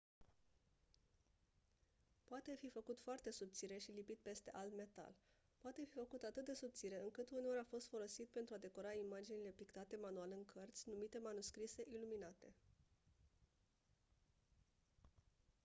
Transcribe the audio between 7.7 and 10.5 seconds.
folosit pentru a decora imaginile pictate manual în